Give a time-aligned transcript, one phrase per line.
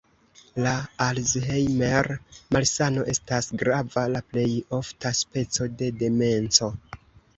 [0.67, 0.71] La
[1.07, 4.49] Alzheimer-malsano estas grava, la plej
[4.81, 6.73] ofta speco de demenco.